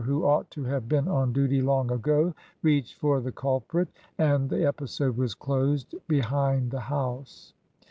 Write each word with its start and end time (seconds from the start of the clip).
who 0.03 0.25
ought 0.25 0.49
to 0.49 0.63
have 0.63 0.89
been 0.89 1.07
on 1.07 1.31
duty 1.31 1.61
long 1.61 1.91
ago, 1.91 2.33
reached 2.63 2.97
for 2.97 3.21
the 3.21 3.31
culprit, 3.31 3.87
and 4.17 4.49
the 4.49 4.65
episode 4.65 5.15
was 5.15 5.35
closed— 5.35 5.93
behind 6.17 6.71
the 6.71 6.79
house. 6.81 7.53